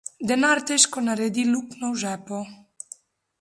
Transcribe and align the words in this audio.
Denar 0.29 0.61
težko 0.71 1.03
naredi 1.09 1.43
luknjo 1.51 1.91
v 1.93 2.01
žepu. 2.05 2.41